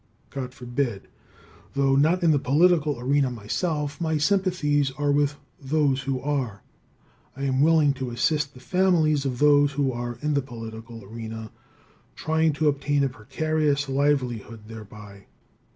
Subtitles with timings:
[0.31, 1.09] God forbid.
[1.75, 6.63] Though not in the political arena myself, my sympathies are with those who are.
[7.37, 11.51] I am willing to assist the families of those who are in the political arena
[12.15, 15.27] trying to obtain a precarious livelihood thereby.